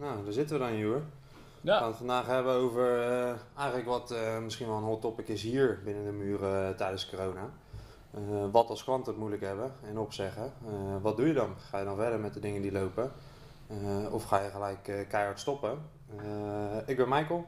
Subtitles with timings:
[0.00, 0.96] Nou, daar zitten we dan, Joer.
[0.96, 1.02] We
[1.60, 5.28] Ja, gaan het vandaag hebben over eh, eigenlijk wat eh, misschien wel een hot topic
[5.28, 7.50] is hier binnen de muren eh, tijdens corona.
[8.50, 10.52] Wat als klanten het moeilijk hebben en opzeggen.
[11.02, 11.54] Wat doe je dan?
[11.58, 13.12] Ga je dan verder met de dingen die lopen?
[14.10, 15.78] Of ga je gelijk keihard stoppen?
[16.86, 17.46] Ik ben Michael.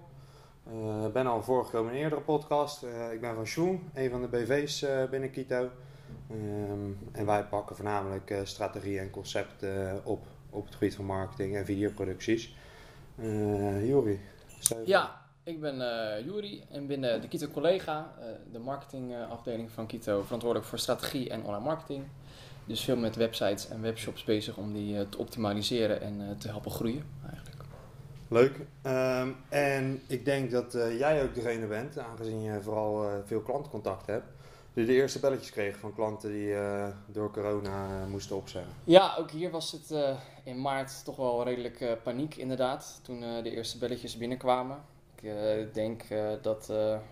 [1.07, 2.83] Ik ben al voorgekomen in een eerdere podcast.
[3.13, 5.69] Ik ben van Sjoen, een van de BV's binnen Kito.
[6.31, 11.57] Ehm, en wij pakken voornamelijk eh, strategie en concepten op op het gebied van marketing
[11.57, 12.55] en videoproducties.
[13.17, 14.17] Uh,
[14.59, 19.71] stel je ja ik ben eh Juri en binnen de Kito collega, eh, de marketingafdeling
[19.71, 22.05] van Kito, verantwoordelijk voor strategie en online marketing.
[22.65, 26.49] Dus veel met websites en webshops bezig om die eh, te optimaliseren en eh, te
[26.49, 27.63] helpen groeien eigenlijk.
[28.29, 28.61] Leuk.
[28.83, 33.41] Ehm, en ik denk dat eh, jij ook degene bent, aangezien je vooral eh, veel
[33.41, 34.27] klantcontact hebt,
[34.75, 38.73] die de eerste belletjes kreeg van klanten die eh, door corona eh, moesten opzeggen.
[38.85, 43.51] Ja, ook hier was het eh, in maart toch wel redelijk paniek inderdaad, toen de
[43.51, 44.91] eerste belletjes binnenkwamen.
[45.23, 46.03] Ik denk
[46.43, 46.67] dat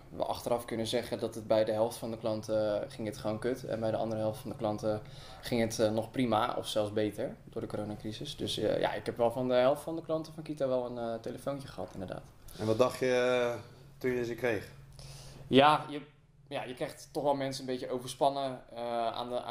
[0.09, 3.39] we achteraf kunnen zeggen dat het bij de helft van de klanten ging het gewoon
[3.39, 3.65] kut.
[3.65, 5.01] En bij de andere helft van de klanten
[5.41, 8.35] ging het nog prima, of zelfs beter, door de coronacrisis.
[8.35, 11.19] Dus ja, ik heb wel van de helft van de klanten van Kita wel een
[11.19, 12.23] telefoontje gehad inderdaad.
[12.57, 13.53] En wat dacht je
[13.97, 14.71] toen je ze kreeg?
[15.47, 16.01] Ja, je,
[16.51, 19.41] ja, je krijgt toch wel mensen een beetje overspannen eh, aan, de,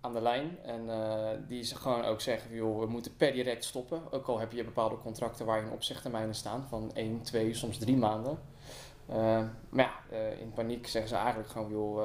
[0.00, 0.58] aan, de lijn.
[0.62, 4.02] En eh, die ze gewoon ook zeggen, joh, we moeten per direct stoppen.
[4.10, 8.38] Ook al heb je bepaalde contracten waar je staan van 1, 2, soms 3 maanden.
[9.06, 12.04] Eh, maar ja, in paniek zeggen ze eigenlijk gewoon, joh,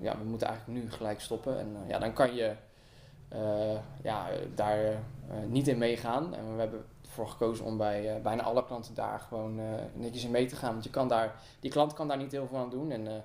[0.00, 1.58] ja, we moeten eigenlijk nu gelijk stoppen.
[1.58, 2.54] En ja, dan kan je
[4.02, 5.02] ja, daar
[5.46, 6.34] niet in meegaan.
[6.34, 9.60] En we hebben ervoor gekozen om bij bijna alle klanten daar gewoon
[9.92, 10.72] netjes in mee te gaan.
[10.72, 12.90] Want je kan daar, die klant kan daar niet heel veel aan doen.
[12.90, 13.24] En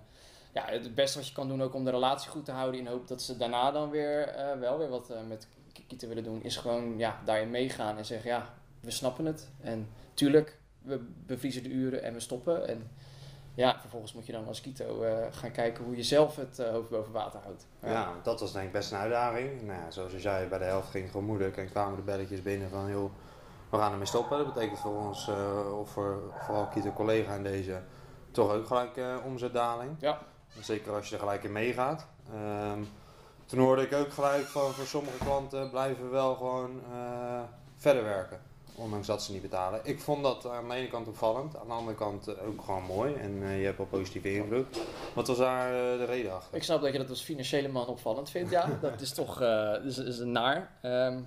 [0.52, 2.88] ja, het beste wat je kan doen ook om de relatie goed te houden in
[2.88, 5.48] hoop dat ze daarna dan weer eh, wel weer wat eh, met
[5.88, 9.50] Kito willen doen, is gewoon ja, daarin meegaan en zeggen ja, we snappen het.
[9.62, 12.68] En tuurlijk, we bevriezen de uren en we stoppen.
[12.68, 12.90] En
[13.54, 16.90] ja, vervolgens moet je dan als Kito eh, gaan kijken hoe je zelf het hoofd
[16.90, 17.68] boven water houdt.
[17.84, 18.14] Ja.
[18.24, 19.62] dat was denk ik best een uitdaging.
[19.62, 22.02] Nou, ja, zoals je zei, bij de helft ging het gewoon moeilijk en kwamen de
[22.02, 23.12] belletjes binnen van joh,
[23.70, 24.38] we gaan ermee stoppen.
[24.38, 25.30] Dat betekent voor ons,
[25.80, 27.82] of voor vooral Kito collega in deze,
[28.32, 29.96] toch ook gelijk omzetdaling.
[30.00, 30.20] Ja.
[30.60, 32.08] Zeker als je er gelijk in meegaat.
[32.34, 32.80] Ehm,
[33.46, 37.42] toen hoorde ik ook gelijk van voor sommige klanten blijven we wel gewoon eh,
[37.78, 38.42] verder werken.
[38.76, 39.80] Ondanks dat ze niet betalen.
[39.84, 42.84] Ik vond dat aan de ene kant opvallend, aan de andere kant eh, ook gewoon
[42.84, 43.14] mooi.
[43.14, 44.66] En eh, je hebt wel positieve invloed.
[45.14, 46.56] Wat was daar de reden achter?
[46.58, 48.70] Ik snap dat je dat als financiële man opvallend vindt, ja.
[48.82, 50.72] Dat is toch eh, is, is een naar.
[50.82, 51.20] Ehm,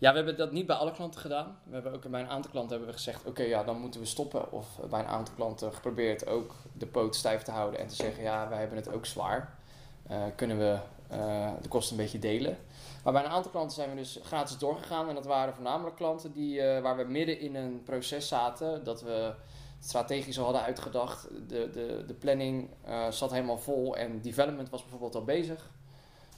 [0.00, 1.58] ja, we hebben dat niet bij alle klanten gedaan.
[1.64, 4.06] We hebben ook bij een aantal klanten hebben we gezegd, oké, ja, dan moeten we
[4.06, 4.52] stoppen.
[4.52, 8.22] Of bij een aantal klanten geprobeerd ook de poot stijf te houden en te zeggen,
[8.22, 9.58] ja, wij hebben het ook zwaar.
[10.06, 10.78] Eh, kunnen we
[11.08, 12.58] eh, de kosten een beetje delen.
[13.04, 15.08] Maar bij een aantal klanten zijn we dus gratis doorgegaan.
[15.08, 18.84] En dat waren voornamelijk klanten die, eh, waar we midden in een proces zaten.
[18.84, 19.34] Dat we
[19.80, 21.28] strategisch al hadden uitgedacht.
[21.48, 22.70] De, de, de planning
[23.10, 25.70] zat helemaal vol en development was bijvoorbeeld al bezig.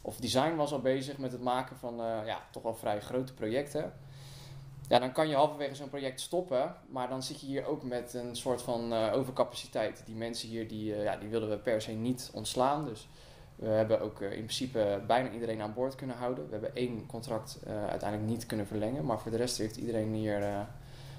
[0.02, 3.34] Of design was al bezig met het maken van eh, ja, toch wel vrij grote
[3.34, 3.92] projecten.
[4.88, 6.74] Ja, dan kan je halverwege zo'n project stoppen.
[6.88, 10.02] Maar dan zit je hier ook met een soort van eh, overcapaciteit.
[10.06, 12.84] Die mensen hier, die, eh, ja, die wilden we per se niet ontslaan.
[12.84, 13.08] Dus
[13.56, 16.44] we hebben ook in principe bijna iedereen aan boord kunnen houden.
[16.44, 19.04] We hebben één contract uiteindelijk niet kunnen verlengen.
[19.04, 20.66] Maar voor de rest heeft iedereen hier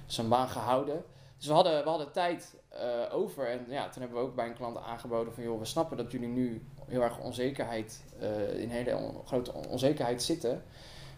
[0.06, 1.04] zijn baan gehouden.
[1.44, 3.48] Dus we hadden, we hadden tijd eh, over.
[3.48, 5.44] En ja, toen hebben we ook bij een klant aangeboden van...
[5.44, 8.04] joh, we snappen dat jullie nu heel erg onzekerheid...
[8.20, 10.64] eh, in hele grote on- onzekerheid zitten.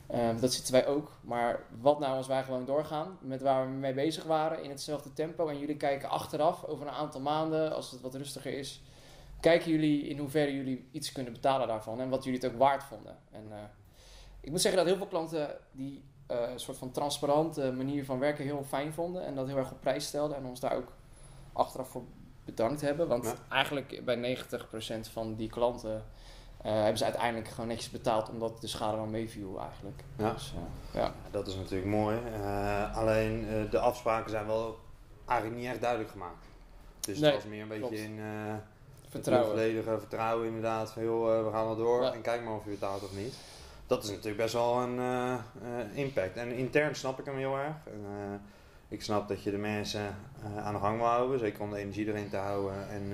[0.07, 1.11] Ehm, dat zitten wij ook.
[1.21, 4.63] Maar wat nou als wij gewoon doorgaan met waar we mee bezig waren...
[4.63, 5.47] in hetzelfde tempo.
[5.47, 7.75] En jullie kijken achteraf over een aantal maanden...
[7.75, 8.81] als het wat rustiger is...
[9.39, 12.01] kijken jullie in hoeverre jullie iets kunnen betalen daarvan...
[12.01, 13.17] en wat jullie het ook waard vonden.
[13.31, 13.57] En eh,
[14.41, 15.57] ik moet zeggen dat heel veel klanten...
[15.71, 19.25] die eh, een soort van transparante manier van werken heel fijn vonden...
[19.25, 20.37] en dat heel erg op prijs stelden...
[20.37, 20.91] en ons daar ook
[21.53, 22.03] achteraf voor
[22.45, 23.07] bedankt hebben.
[23.07, 23.33] Want Ja.
[23.49, 26.05] eigenlijk bij 90% van die klanten
[26.61, 30.03] eh, hebben ze uiteindelijk gewoon netjes betaald omdat de schade dan meeviel eigenlijk.
[30.17, 30.31] Ja.
[30.33, 30.53] Dus,
[30.93, 31.13] eh, ja.
[31.31, 32.17] Dat is natuurlijk mooi.
[32.33, 34.77] Eh, alleen eh, de afspraken zijn wel
[35.25, 36.45] eigenlijk niet echt duidelijk gemaakt.
[36.99, 38.01] Dus Nee, het was meer een beetje klopt.
[38.03, 38.53] in eh
[39.09, 39.49] Vertrouwen.
[39.49, 40.89] volledige vertrouwen inderdaad.
[40.89, 42.13] Eh, we gaan wel door Ja.
[42.13, 43.35] en kijk maar of je betaalt of niet.
[43.87, 45.39] Dat is natuurlijk best wel een eh, eh,
[45.97, 46.37] impact.
[46.37, 47.75] En intern snap ik hem heel erg.
[47.85, 47.93] Eh,
[48.87, 50.15] ik snap dat je de mensen
[50.57, 51.39] aan de gang wil houden.
[51.39, 52.89] Zeker om de energie erin te houden.
[52.89, 53.09] En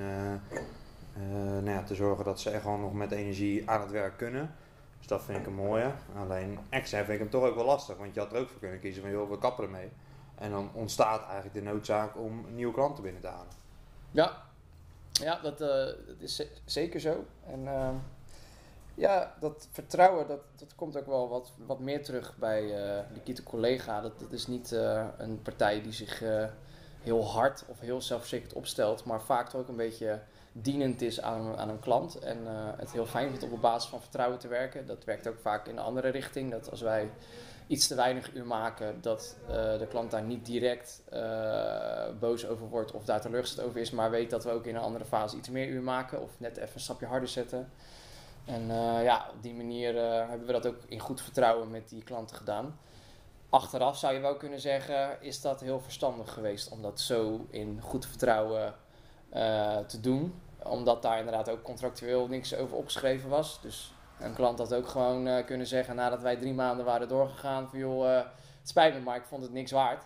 [1.64, 4.56] nou ja, te zorgen dat ze echt gewoon nog met energie aan het werk kunnen.
[4.98, 5.92] Dus dat vind ik een mooie.
[6.18, 7.98] Alleen extern vind ik hem toch ook wel lastig.
[7.98, 9.90] Want je had er ook voor kunnen kiezen van joh, we kappen ermee.
[10.36, 13.52] En dan ontstaat eigenlijk de noodzaak om nieuwe klanten binnen te halen.
[14.12, 14.38] Ja,
[15.12, 15.62] ja dat,
[16.20, 17.26] is ze- zeker zo.
[17.46, 17.90] En, eh,
[19.02, 23.44] Ja, dat vertrouwen, dat, dat komt ook wel wat, wat meer terug bij uh, Nikita
[23.44, 24.02] Collega.
[24.02, 26.46] Dat, dat is niet uh, een partij die zich uh,
[27.02, 30.20] heel hard of heel zelfverzekerd opstelt, maar vaak ook een beetje
[30.52, 32.20] dienend is aan, aan een klant.
[32.20, 32.38] En
[32.78, 34.86] het heel fijn vindt om op basis van vertrouwen te werken.
[34.86, 36.52] Dat werkt ook vaak in de andere richting.
[36.52, 37.10] Dat als wij
[37.68, 41.04] iets te weinig uur maken, dat de klant daar niet direct
[42.20, 44.82] boos over wordt of daar teleurgesteld over is, maar weet dat we ook in een
[44.82, 47.72] andere fase iets meer uur maken of net even een stapje harder zetten.
[48.46, 51.90] En uh, ja, op die manier uh, hebben we dat ook in goed vertrouwen met
[51.90, 52.80] die klanten gedaan.
[53.50, 57.80] Achteraf zou je wel kunnen zeggen, is dat heel verstandig geweest om dat zo in
[57.82, 58.76] goed vertrouwen
[59.34, 60.42] uh, te doen.
[60.64, 63.62] Omdat daar inderdaad ook contractueel niks over opgeschreven was.
[63.62, 67.80] Dus een klant had ook gewoon kunnen zeggen nadat wij drie maanden waren doorgegaan van
[67.80, 70.06] joh, het spijt me, maar ik vond het niks waard.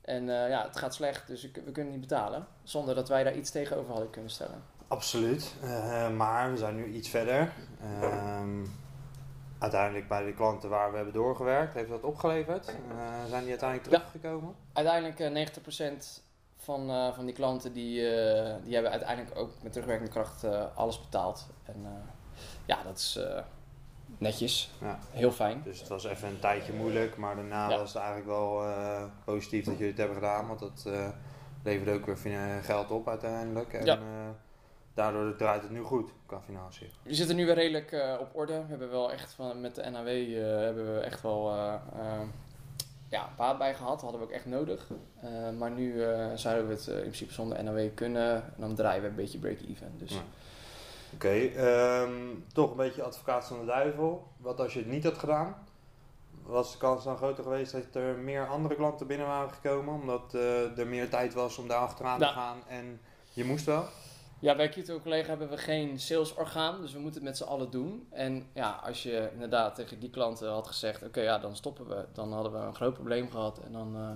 [0.00, 2.46] En ja, het gaat slecht, dus we kunnen niet betalen.
[2.62, 4.77] Zonder dat wij daar iets tegenover hadden kunnen stellen.
[4.88, 7.52] Absoluut, uh, maar we zijn nu iets verder.
[7.82, 8.42] Uh,
[9.58, 12.68] uiteindelijk bij de klanten waar we hebben doorgewerkt, heeft dat opgeleverd?
[12.68, 14.54] Uh, zijn die uiteindelijk teruggekomen?
[14.74, 15.50] Ja, uiteindelijk
[16.10, 16.22] 90%
[16.56, 17.94] van, van die klanten die,
[18.62, 20.44] die hebben uiteindelijk ook met terugwerkende kracht
[20.74, 21.46] alles betaald.
[21.64, 21.86] En
[22.64, 23.20] ja, dat is
[24.18, 24.98] netjes, ja.
[25.10, 25.60] heel fijn.
[25.64, 27.78] Dus het was even een tijdje moeilijk, maar daarna ja.
[27.78, 28.64] was het eigenlijk wel
[29.24, 30.88] positief dat jullie het hebben gedaan, want dat
[31.62, 33.72] leverde ook weer geld op uiteindelijk.
[33.72, 33.98] En, ja
[34.98, 36.90] daardoor draait het nu goed qua financiën.
[37.02, 38.52] We zitten nu weer redelijk uh, op orde.
[38.52, 41.74] We hebben wel echt van, met de NAW uh, hebben we echt wel uh,
[43.08, 43.92] ja, baat bij gehad.
[43.92, 44.86] Dat hadden we ook echt nodig.
[45.58, 46.02] maar nu
[46.34, 48.34] zouden we het in principe zonder NAW kunnen.
[48.34, 49.92] En dan draaien we een beetje break-even.
[49.98, 50.12] Dus.
[50.12, 50.22] Ja.
[51.14, 54.26] Oké, okay, um, toch een beetje advocaat van de duivel.
[54.36, 55.56] Wat als je het niet had gedaan?
[56.42, 59.94] Was de kans dan groter geweest dat er meer andere klanten binnen waren gekomen?
[59.94, 60.32] Omdat
[60.76, 62.32] er meer tijd was om daar achteraan nou.
[62.32, 63.00] te gaan en
[63.32, 63.84] je moest wel?
[64.40, 67.70] Ja, bij Kito Collega hebben we geen salesorgaan, dus we moeten het met z'n allen
[67.70, 68.06] doen.
[68.10, 72.04] En ja, als je inderdaad tegen die klanten had gezegd, oké, ja, dan stoppen we,
[72.12, 73.58] dan hadden we een groot probleem gehad.
[73.58, 74.10] En dan uh,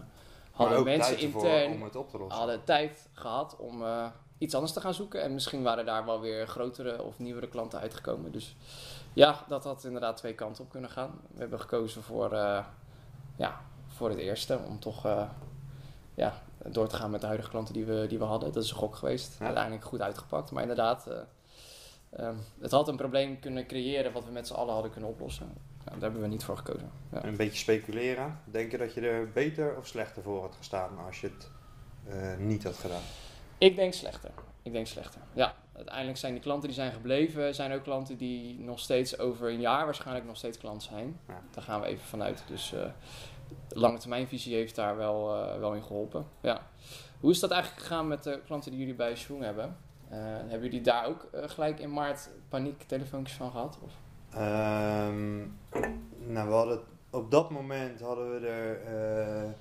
[0.51, 2.39] hadden mensen intern om het op te lossen.
[2.39, 4.07] hadden tijd gehad om uh,
[4.39, 5.23] iets anders te gaan zoeken.
[5.23, 8.33] En misschien waren daar wel weer grotere of nieuwere klanten uitgekomen.
[8.33, 8.57] Dus
[9.13, 11.21] ja, dat had inderdaad twee kanten op kunnen gaan.
[11.33, 12.65] We hebben gekozen voor, uh,
[13.37, 15.07] ja, voor het eerste, om toch
[16.15, 18.53] ja, door te gaan met de huidige klanten die we, die we hadden.
[18.53, 19.37] Dat is een gok geweest.
[19.41, 20.51] Uiteindelijk goed uitgepakt.
[20.51, 24.73] Maar inderdaad, uh, um, het had een probleem kunnen creëren wat we met z'n allen
[24.73, 25.53] hadden kunnen oplossen.
[25.85, 26.91] Daar hebben we niet voor gekozen.
[27.13, 27.25] Ja.
[27.25, 28.39] Een beetje speculeren.
[28.45, 31.51] Denk je dat je er beter of slechter voor had gestaan als je het
[32.09, 33.03] uh, niet had gedaan?
[33.59, 34.31] Ik denk slechter.
[34.63, 35.21] Ik denk slechter.
[35.33, 39.49] Ja, uiteindelijk zijn die klanten die zijn gebleven, zijn ook klanten die nog steeds over
[39.49, 41.21] een jaar waarschijnlijk nog steeds klant zijn.
[41.29, 41.43] Ja.
[41.51, 42.43] Daar gaan we even vanuit.
[42.47, 42.91] Dus uh, de
[43.69, 46.27] lange termijnvisie heeft daar wel, uh, wel in geholpen.
[46.41, 46.67] Ja.
[47.21, 49.77] Hoe is dat eigenlijk gegaan met de klanten die jullie bij Schwung hebben?
[50.13, 53.79] Uh, hebben jullie daar ook uh, gelijk in maart paniektelefoontjes van gehad?
[53.83, 53.93] Of?
[54.35, 55.59] Um,
[56.19, 59.55] nou, we hadden op dat moment hadden we er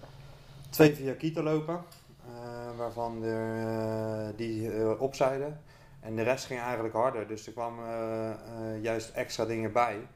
[0.69, 1.83] twee via Kita lopen.
[2.77, 5.61] waarvan er die opzeiden.
[5.99, 7.27] En de rest ging eigenlijk harder.
[7.27, 8.37] Dus er kwamen
[8.81, 10.07] juist extra dingen bij.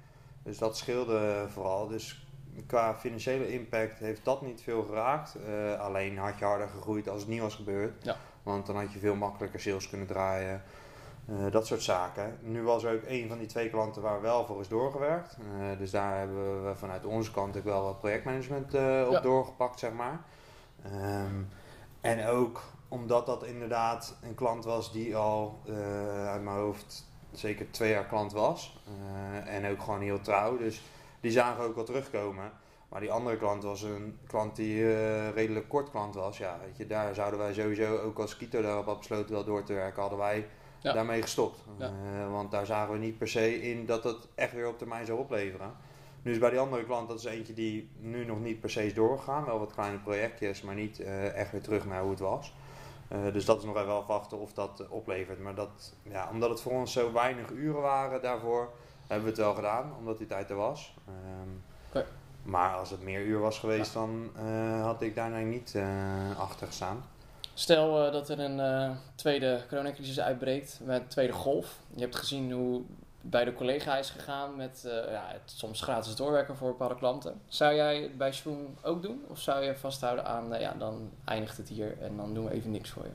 [0.43, 1.87] Dus dat scheelde vooral.
[1.87, 2.24] Dus
[2.67, 5.35] qua financiële impact heeft dat niet veel geraakt.
[5.47, 8.03] Uh, alleen had je harder gegroeid als het niet was gebeurd.
[8.03, 8.15] Ja.
[8.43, 10.63] Want dan had je veel makkelijker sales kunnen draaien.
[11.29, 12.37] Uh, dat soort zaken.
[12.41, 15.37] Nu was er ook een van die twee klanten waar wel voor is doorgewerkt.
[15.39, 19.19] Uh, dus daar hebben we vanuit onze kant ook wel wat projectmanagement op ja.
[19.19, 20.19] doorgepakt, zeg maar.
[20.93, 21.47] Um,
[22.01, 25.61] en ook omdat dat inderdaad een klant was die al
[26.25, 28.83] uit mijn hoofd zeker twee jaar klant was.
[29.45, 30.57] en ook gewoon heel trouw.
[30.57, 30.81] Dus
[31.25, 32.51] die zagen ook wel terugkomen.
[32.89, 36.37] Maar die andere klant was een klant die uh, redelijk kort klant was.
[36.37, 39.63] Ja, weet je, daar zouden wij sowieso, ook als Kito daarop had besloten wel door
[39.63, 40.47] te werken, hadden wij
[40.81, 41.63] daarmee gestopt.
[41.77, 41.91] Ja.
[41.91, 45.05] Uh, want daar zagen we niet per se in dat het echt weer op termijn
[45.05, 45.71] zou opleveren.
[46.21, 48.85] Nu is bij die andere klant, dat is eentje die nu nog niet per se
[48.85, 49.45] is doorgegaan.
[49.45, 52.53] Wel wat kleine projectjes, maar niet uh, echt weer terug naar hoe het was.
[53.33, 55.39] dus dat is nog even afwachten of dat oplevert.
[55.39, 58.69] Maar dat, ja, omdat het voor ons zo weinig uren waren daarvoor,
[59.07, 60.95] hebben we het wel gedaan, omdat die tijd er was.
[61.07, 62.05] Um, okay.
[62.43, 63.99] Maar als het meer uur was geweest, ja.
[63.99, 67.03] dan uh, had ik daar nou niet uh, achter gestaan.
[67.53, 71.79] Stel uh, dat er een tweede coronacrisis uitbreekt, met een tweede golf.
[71.93, 72.81] Je hebt gezien hoe
[73.21, 77.41] bij de collega is gegaan met ja, het soms gratis doorwerken voor bepaalde klanten.
[77.47, 79.25] Zou jij het bij Schwung ook doen?
[79.27, 82.71] Of zou je vasthouden aan, ja, dan eindigt het hier en dan doen we even
[82.71, 83.11] niks voor je?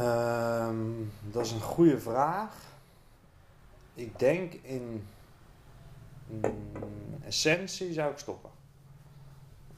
[0.00, 2.54] Um, dat is een goede vraag.
[3.94, 5.06] Ik denk in,
[7.24, 8.50] essentie zou ik stoppen.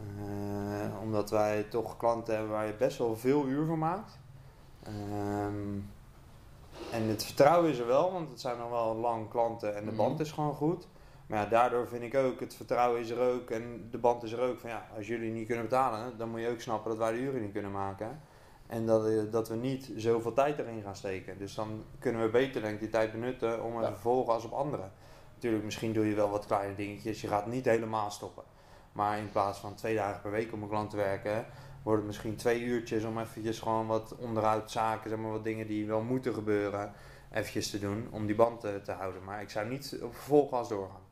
[0.00, 4.18] Uh, omdat wij toch klanten hebben waar je best wel veel uur van maakt.
[4.88, 5.90] Um,
[6.92, 9.90] En het vertrouwen is er wel, want het zijn nog wel lang klanten en de
[9.90, 9.96] Mhm.
[9.96, 10.88] band is gewoon goed.
[11.26, 14.32] Maar ja, daardoor vind ik ook, het vertrouwen is er ook en de band is
[14.32, 14.60] er ook.
[14.60, 17.18] Van ja, als jullie niet kunnen betalen, dan moet je ook snappen dat wij de
[17.18, 18.20] uren niet kunnen maken.
[18.66, 21.38] En dat, eh, dat we niet zoveel tijd erin gaan steken.
[21.38, 23.92] Dus dan kunnen we beter denk ik die tijd benutten om Ja.
[23.92, 24.92] te als op anderen.
[25.34, 27.20] Natuurlijk, misschien doe je wel wat kleine dingetjes.
[27.20, 28.44] Je gaat niet helemaal stoppen.
[28.92, 31.46] Maar in plaats van twee dagen per week om een klant te werken,
[31.82, 35.66] wordt het misschien twee uurtjes om eventjes gewoon wat onderuit zaken, zeg maar wat dingen
[35.66, 36.92] die wel moeten gebeuren,
[37.32, 39.24] eventjes te doen om die band te, te houden.
[39.24, 41.04] Maar ik zou niet op vervolggas doorgaan.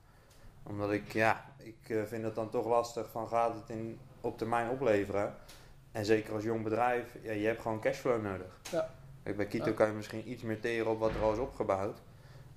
[0.63, 4.39] Omdat ik, ja, ik eh, vind het dan toch lastig van gaat het in, op
[4.39, 5.35] termijn opleveren.
[5.95, 8.61] En zeker als jong bedrijf, ja, je hebt gewoon cashflow nodig.
[8.71, 8.91] Ja.
[9.23, 9.73] Kijk, bij Kito Ja.
[9.73, 12.03] kan je misschien iets meer teren op wat er al is opgebouwd.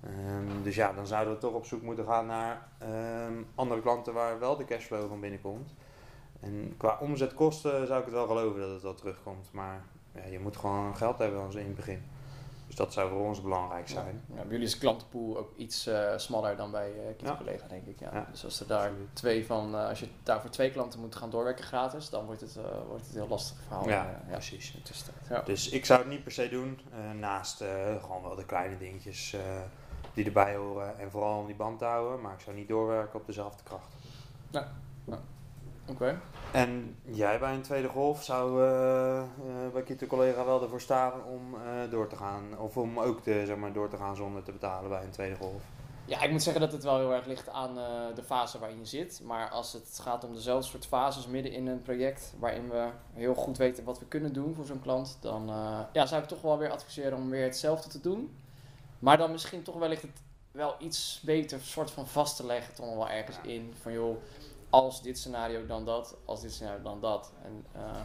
[0.02, 4.12] Ehm, dus ja, dan zouden we toch op zoek moeten gaan naar ehm, andere klanten
[4.14, 5.74] waar wel de cashflow van binnenkomt.
[6.40, 9.48] En qua omzetkosten zou ik het wel geloven dat het wel terugkomt.
[9.52, 9.82] Maar
[10.14, 12.02] ja, je moet gewoon geld hebben als in het begin.
[12.68, 14.22] Dus dat zou voor ons belangrijk zijn.
[14.28, 17.36] Ja, bij jullie is de klantenpool ook iets eh, smaller dan bij eh Kito Ja.
[17.36, 18.00] Collega, denk ik.
[18.00, 18.26] Ja.
[18.30, 19.08] Dus als er daar absoluut.
[19.12, 22.40] twee van, eh, als je daar voor twee klanten moet gaan doorwerken gratis, dan wordt
[22.40, 23.88] het, eh, wordt het een heel lastig verhaal.
[23.88, 24.74] Ja, eh, precies.
[25.44, 26.80] Dus ik zou het niet per se doen.
[26.92, 29.40] eh, naast eh, gewoon wel de kleine dingetjes eh,
[30.14, 30.98] die erbij horen.
[30.98, 32.20] En vooral om die band te houden.
[32.20, 33.94] Maar ik zou niet doorwerken op dezelfde kracht.
[35.90, 36.20] Oké.
[36.52, 39.26] En jij bij een tweede golf zou eh, eh,
[39.72, 42.58] bij Kito collega wel ervoor staan om eh, door te gaan.
[42.58, 45.36] Of om ook te, zeg maar, door te gaan zonder te betalen bij een tweede
[45.36, 45.62] golf.
[46.08, 48.78] Ja, ik moet zeggen dat het wel heel erg ligt aan eh, de fase waarin
[48.78, 49.20] je zit.
[49.24, 53.34] Maar als het gaat om dezelfde soort fases midden in een project waarin we heel
[53.34, 56.40] goed weten wat we kunnen doen voor zo'n klant, dan eh, ja, zou ik toch
[56.40, 58.36] wel weer adviseren om weer hetzelfde te doen.
[58.98, 62.86] Maar dan misschien toch wellicht het wel iets beter soort van vast te leggen, toch
[62.86, 63.74] nog wel ergens in.
[63.80, 64.16] Van joh,
[64.70, 67.32] als dit scenario dan dat, als dit scenario dan dat.
[67.44, 68.00] En eh,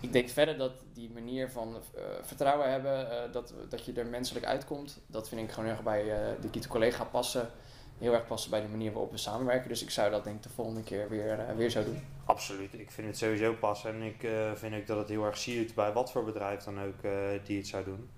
[0.00, 4.06] ik denk verder dat die manier van eh, vertrouwen hebben, eh, dat, dat je er
[4.06, 6.04] menselijk uitkomt, dat vind ik gewoon heel erg bij
[6.40, 7.50] de Kito collega passen.
[7.98, 9.68] Heel erg passen bij de manier waarop we samenwerken.
[9.68, 12.02] Dus ik zou dat denk ik de volgende keer weer, weer zo doen.
[12.24, 13.94] Absoluut, ik vind het sowieso passen.
[13.94, 17.02] En ik vind ook dat het heel erg siert bij wat voor bedrijf dan ook
[17.44, 18.10] die het zou doen.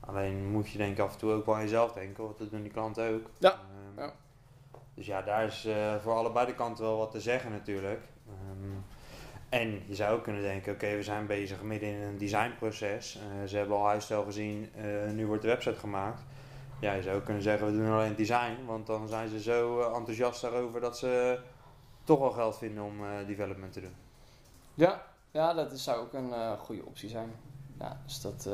[0.00, 2.50] Alleen moet je denk ik af en toe ook wel aan jezelf denken, want dat
[2.50, 3.30] doen die klanten ook.
[3.38, 3.60] Ja,
[3.96, 4.12] ja.
[4.96, 8.08] Dus ja, daar is eh, voor allebei de kanten wel wat te zeggen natuurlijk.
[8.28, 8.72] Ehm,
[9.48, 13.16] en je zou ook kunnen denken, oké, we zijn bezig midden in een designproces.
[13.16, 16.22] Eh, ze hebben al huisstijl gezien, eh, nu wordt de website gemaakt.
[16.80, 18.64] Ja, je zou ook kunnen zeggen, we doen alleen design.
[18.66, 21.40] Want dan zijn ze zo enthousiast daarover dat ze
[22.04, 23.94] toch wel geld vinden om development te doen.
[24.74, 27.32] Ja, ja dat zou ook een goede optie zijn.
[27.78, 28.48] Ja, dus dat,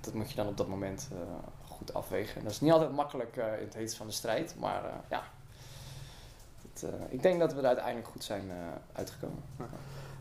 [0.00, 1.10] dat moet je dan op dat moment
[1.66, 2.42] goed afwegen.
[2.42, 5.22] Dat is niet altijd makkelijk in het heetst van de strijd, maar ja.
[6.74, 8.56] Het, eh, ik denk dat we er uiteindelijk goed zijn eh,
[8.92, 9.42] uitgekomen.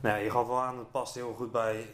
[0.01, 1.85] Nou, je gaf wel aan, het past heel goed bij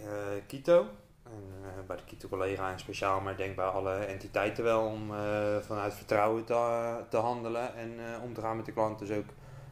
[0.48, 0.86] Kito.
[1.24, 5.12] En eh, bij de Kito-collega in speciaal, maar ik denk bij alle entiteiten wel om
[5.62, 7.92] vanuit vertrouwen te, te handelen en
[8.24, 9.00] om te gaan met de klant.
[9.00, 9.30] Dus ook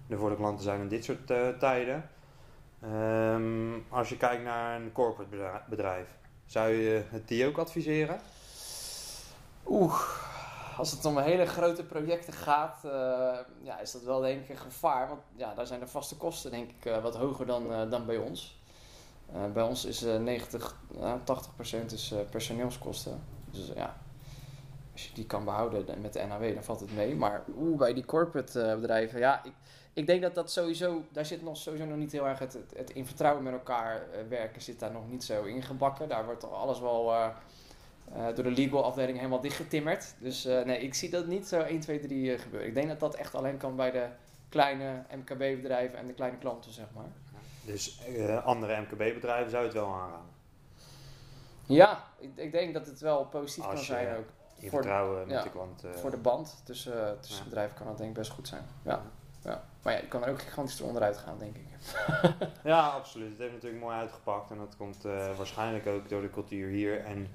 [0.10, 1.28] er voor de klanten zijn in dit soort
[1.60, 2.10] tijden.
[2.82, 6.08] Ehm, als je kijkt naar een corporate bedrijf, bedrijf,
[6.46, 8.20] zou je het die ook adviseren?
[9.66, 10.02] Oeh,
[10.78, 12.92] als het om hele grote projecten gaat, eh,
[13.62, 15.08] ja, is dat wel denk ik een gevaar.
[15.08, 18.06] Want ja, daar zijn de vaste kosten denk ik eh, wat hoger dan, eh, dan
[18.06, 18.56] bij ons.
[19.54, 23.24] Bij ons is eh 90, ja, 80% is personeelskosten.
[23.52, 23.98] Dus ja,
[24.94, 27.16] als je die kan behouden met de NAW, dan valt het mee.
[27.16, 29.54] Maar oeh, bij die corporate bedrijven, ja, ik,
[29.94, 32.74] ik denk dat dat sowieso, daar zit nog sowieso nog niet heel erg het, het,
[32.76, 36.10] het in vertrouwen met elkaar werken, zit daar nog niet zo ingebakken.
[36.10, 37.14] Daar wordt alles wel
[38.36, 40.16] door de legal afdeling helemaal dichtgetimmerd.
[40.20, 42.68] Dus eh, nee, ik zie dat niet zo 1, 2, 3 eh, gebeuren.
[42.68, 44.06] Ik denk dat dat echt alleen kan bij de
[44.50, 47.06] kleine MKB-bedrijven en de kleine klanten, zeg maar.
[47.66, 50.36] Dus eh, andere MKB-bedrijven zou je het wel aanraden.
[51.66, 54.26] Ja, ik, ik denk dat het wel positief Als kan zijn eh, ook.
[54.60, 55.84] Je Voor de- vertrouwen met ja, de klant.
[55.84, 57.50] eh, Voor de band tussen, eh, tussen Ja.
[57.50, 58.64] bedrijven kan dat denk ik best goed zijn.
[58.84, 59.02] Ja.
[59.44, 59.64] Ja.
[59.82, 61.66] Maar ja, je kan er ook gigantisch onderuit gaan, denk ik.
[62.64, 63.30] Ja, absoluut.
[63.30, 67.04] Het heeft natuurlijk mooi uitgepakt en dat komt eh, waarschijnlijk ook door de cultuur hier
[67.06, 67.28] en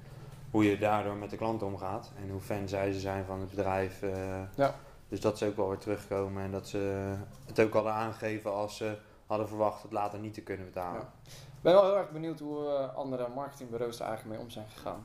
[0.52, 3.50] hoe je daardoor met de klant omgaat en hoe fan zij ze zijn van het
[3.50, 4.02] bedrijf.
[4.02, 4.40] eh.
[4.54, 4.74] Ja.
[5.08, 7.12] Dus dat ze ook wel weer terugkomen en dat ze
[7.46, 11.00] het ook hadden aangegeven als ze hadden verwacht het later niet te kunnen betalen.
[11.00, 11.12] Ja.
[11.26, 14.66] Ik ben wel heel erg benieuwd hoe eh, andere marketingbureaus er eigenlijk mee om zijn
[14.74, 15.04] gegaan.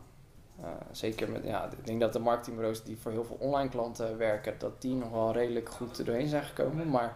[0.61, 4.17] Eh, zeker met, ja, ik denk dat de marketingbureaus die voor heel veel online klanten
[4.17, 6.89] werken, dat die nog wel redelijk goed er doorheen zijn gekomen.
[6.89, 7.15] Maar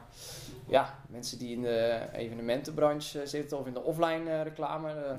[0.65, 5.17] ja, mensen die in de evenementenbranche zitten of in de offline reclame, Ja.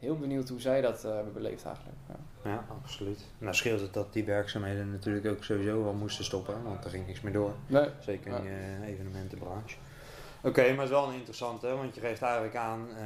[0.00, 1.96] Heel benieuwd hoe zij dat eh, hebben beleefd eigenlijk.
[2.08, 2.14] Ja.
[2.50, 3.24] Ja, absoluut.
[3.38, 7.06] Nou scheelt het dat die werkzaamheden natuurlijk ook sowieso wel moesten stoppen, want er ging
[7.06, 7.52] niks meer door.
[7.66, 7.88] Nee.
[8.00, 8.50] Zeker in Ja.
[8.80, 9.76] de evenementenbranche.
[10.42, 13.04] Oké, maar het is wel een interessante, want je geeft eigenlijk aan, eh,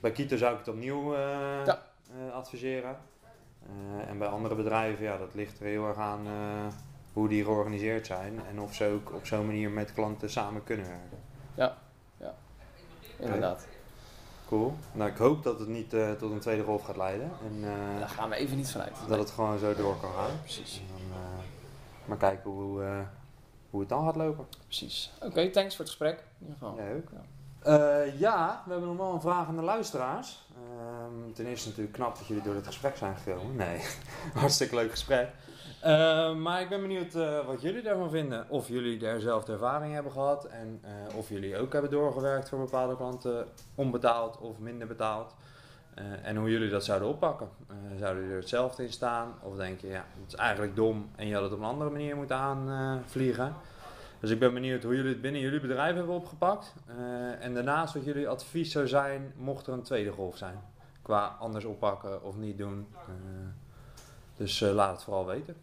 [0.00, 1.20] bij Kito zou ik het opnieuw eh,
[1.66, 1.82] Ja.
[2.10, 2.96] eh, adviseren.
[3.62, 6.66] Eh, en bij andere bedrijven, ja, dat ligt er heel erg aan eh,
[7.12, 10.86] hoe die georganiseerd zijn en of ze ook op zo'n manier met klanten samen kunnen
[10.86, 11.76] werken.
[13.18, 13.66] Inderdaad.
[14.48, 14.76] Cool.
[14.92, 17.98] Nou, ik hoop dat het niet eh, tot een tweede golf gaat leiden en eh,
[17.98, 18.92] Daar gaan we even niet vanuit.
[19.08, 20.40] dat het gewoon zo door kan gaan.
[20.42, 20.78] Precies.
[20.78, 21.44] En dan, eh,
[22.04, 22.98] maar kijken hoe, eh,
[23.70, 24.46] hoe het dan gaat lopen.
[24.64, 25.12] Precies.
[25.20, 26.18] Oké, thanks voor het gesprek.
[26.18, 26.76] In ieder geval.
[26.76, 27.08] Jij ook?
[27.12, 27.22] Ja.
[28.04, 30.46] Eh, ja, we hebben nog wel een vraag aan de luisteraars.
[30.54, 33.56] Ehm, ten eerste natuurlijk knap dat jullie door dit gesprek zijn gekomen.
[33.56, 33.80] Nee,
[34.34, 35.28] hartstikke leuk gesprek.
[35.84, 38.46] Eh, maar ik ben benieuwd eh, wat jullie daarvan vinden.
[38.48, 40.44] Of jullie daar zelf de ervaring hebben gehad.
[40.44, 43.46] En eh, of jullie ook hebben doorgewerkt voor bepaalde klanten.
[43.74, 45.34] Onbetaald of minder betaald.
[46.22, 47.48] En hoe jullie dat zouden oppakken.
[47.98, 49.34] Zouden jullie er hetzelfde in staan?
[49.42, 51.90] Of denk je, ja, het is eigenlijk dom en je had het op een andere
[51.90, 53.54] manier moeten aanvliegen?
[54.20, 56.74] Dus ik ben benieuwd hoe jullie het binnen jullie bedrijf hebben opgepakt.
[57.40, 60.60] En daarnaast wat jullie advies zou zijn, mocht er een tweede golf zijn.
[61.02, 62.86] Qua anders oppakken of niet doen.
[64.36, 65.56] Dus laat het vooral weten.